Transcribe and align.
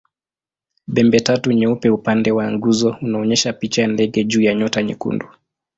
Pembetatu 0.93 1.51
nyeupe 1.51 1.89
upande 1.89 2.31
wa 2.31 2.51
nguzo 2.51 2.97
unaonyesha 3.01 3.53
picha 3.53 3.81
ya 3.81 3.87
ndege 3.87 4.23
juu 4.23 4.41
ya 4.41 4.53
nyota 4.53 4.83
nyekundu. 4.83 5.27